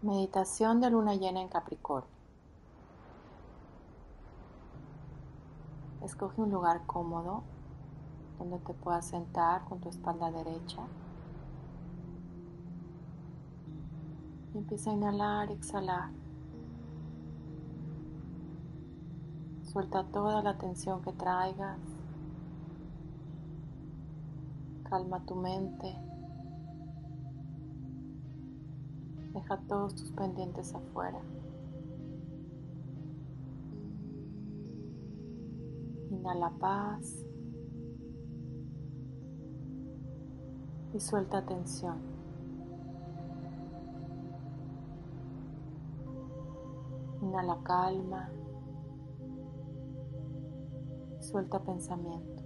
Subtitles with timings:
[0.00, 2.08] Meditación de luna llena en Capricornio.
[6.04, 7.42] Escoge un lugar cómodo
[8.38, 10.82] donde te puedas sentar con tu espalda derecha.
[14.54, 16.10] Y empieza a inhalar exhalar.
[19.64, 21.80] Suelta toda la tensión que traigas.
[24.88, 25.96] Calma tu mente.
[29.38, 31.20] Deja todos tus pendientes afuera.
[36.10, 37.24] Inhala paz
[40.92, 41.98] y suelta tensión.
[47.22, 48.28] Inhala calma
[51.16, 52.37] y suelta pensamientos.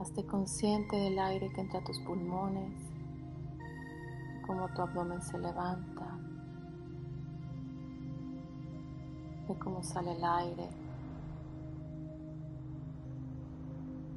[0.00, 2.72] Hazte consciente del aire que entra a tus pulmones,
[4.46, 6.18] cómo tu abdomen se levanta,
[9.46, 10.70] de cómo sale el aire.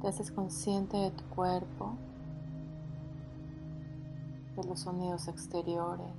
[0.00, 1.98] Te haces consciente de tu cuerpo,
[4.56, 6.16] de los sonidos exteriores,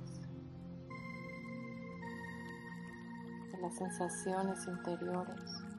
[3.50, 5.75] de las sensaciones interiores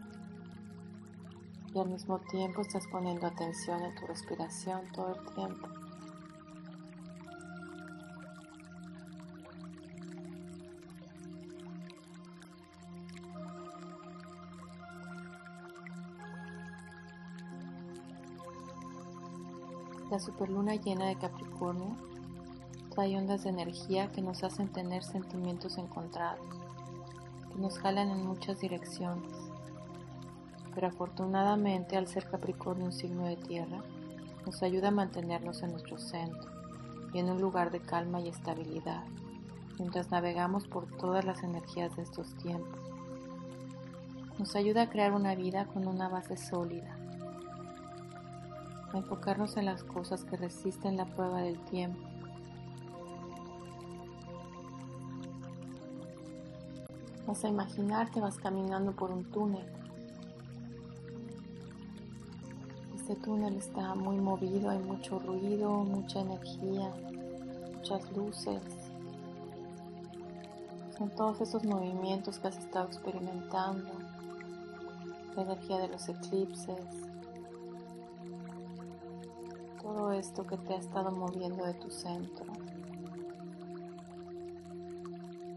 [1.77, 5.67] y al mismo tiempo estás poniendo atención en tu respiración todo el tiempo.
[20.09, 21.95] La superluna llena de Capricornio
[22.89, 26.47] trae ondas de energía que nos hacen tener sentimientos encontrados,
[27.53, 29.46] que nos jalan en muchas direcciones
[30.77, 33.81] pero afortunadamente al ser Capricornio un signo de tierra,
[34.45, 36.51] nos ayuda a mantenernos en nuestro centro
[37.11, 39.03] y en un lugar de calma y estabilidad,
[39.79, 42.79] mientras navegamos por todas las energías de estos tiempos.
[44.37, 46.95] Nos ayuda a crear una vida con una base sólida,
[48.93, 52.07] a enfocarnos en las cosas que resisten la prueba del tiempo.
[57.25, 59.76] Vas a imaginar que vas caminando por un túnel
[63.07, 66.93] Este túnel está muy movido, hay mucho ruido, mucha energía,
[67.77, 68.61] muchas luces.
[70.97, 73.93] Son todos esos movimientos que has estado experimentando,
[75.37, 76.85] la energía de los eclipses,
[79.81, 82.45] todo esto que te ha estado moviendo de tu centro.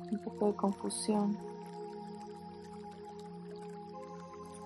[0.09, 1.37] Un poco de confusión,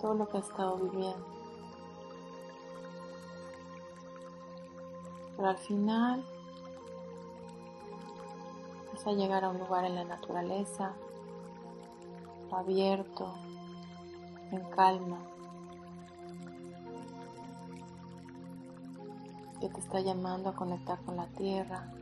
[0.03, 1.34] todo lo que has estado viviendo.
[5.37, 6.25] Pero al final
[8.93, 10.93] vas a llegar a un lugar en la naturaleza,
[12.53, 13.34] abierto,
[14.53, 15.19] en calma,
[19.61, 21.93] que te está llamando a conectar con la tierra,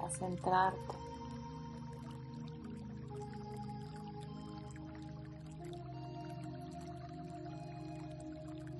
[0.00, 1.07] a centrarte.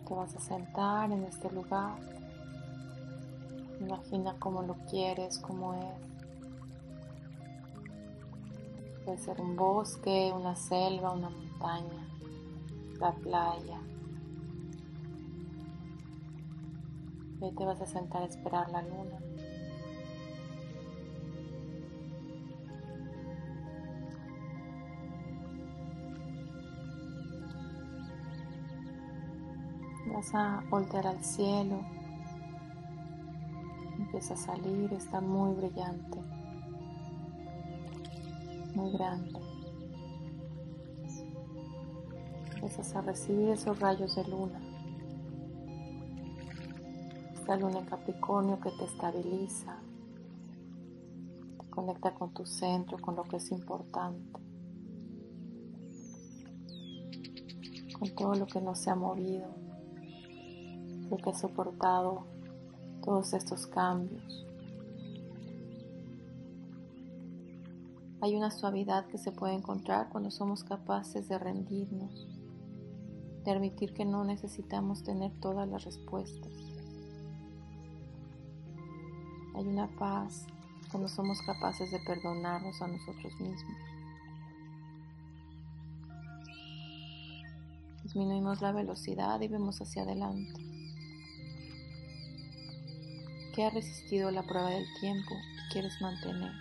[0.08, 1.98] Te vas a sentar en este lugar.
[3.78, 6.08] Imagina cómo lo quieres, cómo es.
[9.04, 12.08] Puede ser un bosque, una selva, una montaña,
[12.98, 13.80] la playa.
[17.42, 19.18] Y te vas a sentar a esperar la luna.
[30.18, 31.80] Vas a voltear al cielo.
[34.00, 36.18] Empieza a salir, está muy brillante,
[38.74, 39.38] muy grande.
[42.52, 44.60] Empiezas a recibir esos rayos de luna.
[47.34, 49.78] Esta luna en Capricornio que te estabiliza,
[51.60, 54.40] te conecta con tu centro, con lo que es importante,
[57.96, 59.67] con todo lo que no se ha movido
[61.16, 62.26] que ha soportado
[63.02, 64.44] todos estos cambios.
[68.20, 72.26] Hay una suavidad que se puede encontrar cuando somos capaces de rendirnos,
[73.44, 76.52] de admitir que no necesitamos tener todas las respuestas.
[79.54, 80.46] Hay una paz
[80.90, 83.76] cuando somos capaces de perdonarnos a nosotros mismos.
[88.02, 90.67] Disminuimos la velocidad y vemos hacia adelante.
[93.58, 96.52] ¿Qué ha resistido la prueba del tiempo y quieres mantener?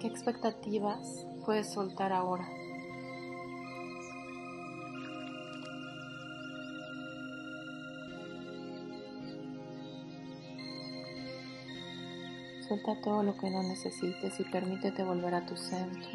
[0.00, 2.48] Qué expectativas puedes soltar ahora?
[12.66, 16.10] Suelta todo lo que no necesites y permítete volver a tu centro.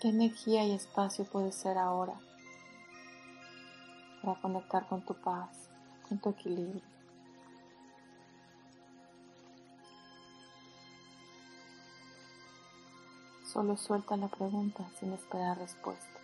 [0.00, 2.12] ¿Qué energía y espacio puede ser ahora
[4.22, 5.70] para conectar con tu paz,
[6.06, 6.82] con tu equilibrio?
[13.50, 16.15] Solo suelta la pregunta sin esperar respuesta.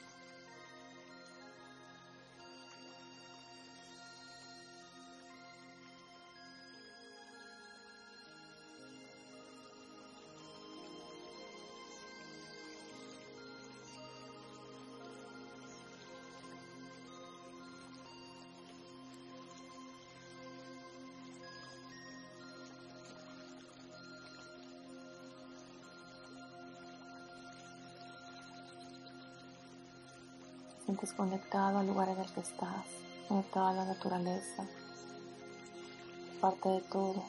[30.85, 32.85] Sientes conectado al lugar en el que estás,
[33.29, 34.67] conectado a la naturaleza,
[36.41, 37.23] parte de todo.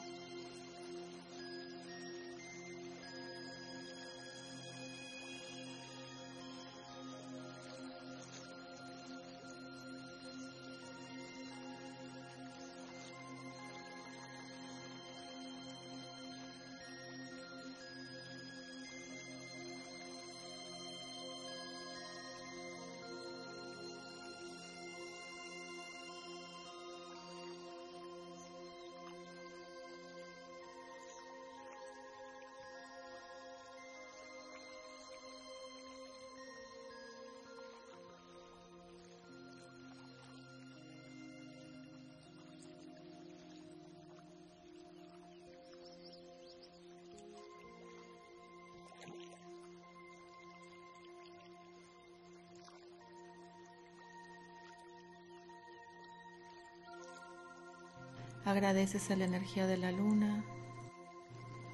[58.44, 60.44] Agradeces a la energía de la luna.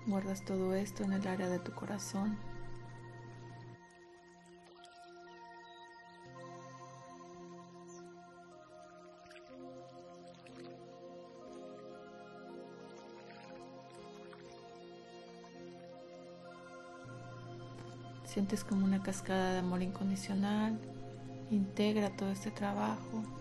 [0.06, 2.38] Guardas todo esto en el área de tu corazón.
[18.24, 20.80] Sientes como una cascada de amor incondicional.
[21.50, 23.39] Integra todo este trabajo.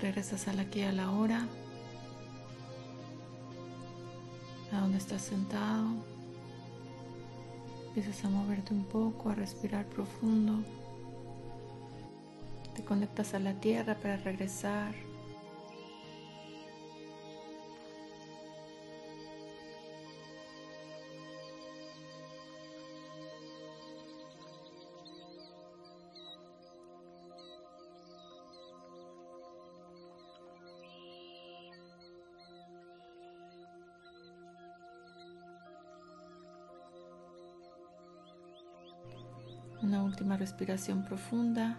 [0.00, 1.46] Regresas al aquí a la hora,
[4.72, 5.88] a donde estás sentado.
[7.88, 10.64] Empiezas a moverte un poco, a respirar profundo.
[12.74, 14.94] Te conectas a la tierra para regresar.
[39.94, 41.78] Una última respiración profunda.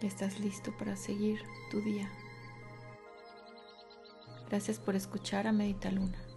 [0.00, 1.40] Estás listo para seguir
[1.72, 2.08] tu día.
[4.48, 6.31] Gracias por escuchar a Medita Luna.